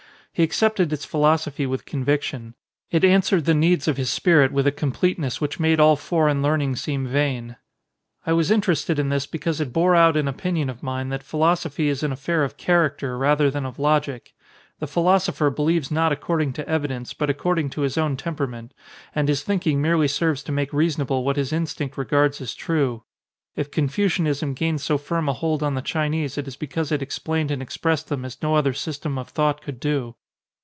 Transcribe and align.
He 0.33 0.43
accepted 0.43 0.93
its 0.93 1.03
philosophy 1.03 1.65
with 1.65 1.85
conviction. 1.85 2.55
It 2.89 3.03
answered 3.03 3.43
the 3.43 3.53
needs 3.53 3.89
of 3.89 3.97
his 3.97 4.09
spirit 4.09 4.53
with 4.53 4.65
a 4.65 4.71
completeness 4.71 5.41
which 5.41 5.59
made 5.59 5.77
all 5.77 5.97
foreign 5.97 6.41
learn 6.41 6.61
ing 6.61 6.75
seem 6.77 7.05
vain. 7.05 7.57
I 8.25 8.31
was 8.31 8.49
interested 8.49 8.97
in 8.97 9.09
this 9.09 9.27
because 9.27 9.59
it 9.59 9.73
bore 9.73 9.93
out 9.93 10.15
an 10.15 10.29
opinion 10.29 10.69
of 10.69 10.81
mine 10.81 11.09
that 11.09 11.21
philosophy 11.21 11.89
is 11.89 12.01
an 12.01 12.13
affair 12.13 12.45
of 12.45 12.55
character 12.55 13.17
rather 13.17 13.51
than 13.51 13.65
of 13.65 13.77
logic: 13.77 14.31
the 14.79 14.87
philosopher 14.87 15.49
believes 15.49 15.91
not 15.91 16.13
according 16.13 16.53
to 16.53 16.67
evidence, 16.67 17.13
but 17.13 17.29
according 17.29 17.69
to 17.71 17.81
his 17.81 17.97
own 17.97 18.15
temperament; 18.15 18.73
and 19.13 19.27
his 19.27 19.43
thinking 19.43 19.81
merely 19.81 20.07
serves 20.07 20.43
to 20.43 20.53
make 20.53 20.71
reasonable 20.71 21.25
what 21.25 21.35
his 21.35 21.51
instinct 21.51 21.97
regards 21.97 22.39
as 22.39 22.55
true. 22.55 23.03
If 23.57 23.69
Confucianism 23.69 24.53
gained 24.53 24.79
so 24.79 24.97
firm 24.97 25.27
a 25.27 25.33
hold 25.33 25.61
on 25.61 25.75
the 25.75 25.81
Chinese 25.81 26.37
it 26.37 26.47
is 26.47 26.55
because 26.55 26.89
it 26.89 27.01
explained 27.01 27.51
and 27.51 27.61
expressed 27.61 28.07
them 28.07 28.23
as 28.23 28.41
no 28.41 28.55
other 28.55 28.71
sys 28.71 28.99
tem 29.01 29.17
of 29.17 29.27
thought 29.27 29.61
could 29.61 29.79
do. 29.81 30.15